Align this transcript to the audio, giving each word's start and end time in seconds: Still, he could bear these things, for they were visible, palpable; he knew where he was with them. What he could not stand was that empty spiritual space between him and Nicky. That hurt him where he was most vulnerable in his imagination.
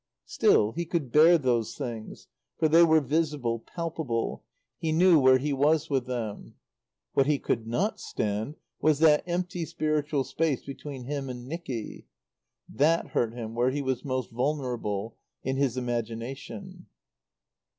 Still, 0.25 0.71
he 0.71 0.83
could 0.83 1.11
bear 1.11 1.37
these 1.37 1.75
things, 1.75 2.27
for 2.57 2.67
they 2.67 2.81
were 2.81 3.01
visible, 3.01 3.59
palpable; 3.59 4.43
he 4.79 4.91
knew 4.91 5.19
where 5.19 5.37
he 5.37 5.53
was 5.53 5.91
with 5.91 6.07
them. 6.07 6.55
What 7.13 7.27
he 7.27 7.37
could 7.37 7.67
not 7.67 7.99
stand 7.99 8.55
was 8.81 8.97
that 8.97 9.21
empty 9.27 9.63
spiritual 9.63 10.23
space 10.23 10.65
between 10.65 11.03
him 11.03 11.29
and 11.29 11.45
Nicky. 11.47 12.07
That 12.67 13.09
hurt 13.09 13.35
him 13.35 13.53
where 13.53 13.69
he 13.69 13.83
was 13.83 14.03
most 14.03 14.31
vulnerable 14.31 15.17
in 15.43 15.57
his 15.57 15.77
imagination. 15.77 16.87